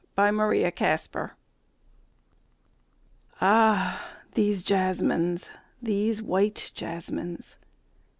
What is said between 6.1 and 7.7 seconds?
white jasmines!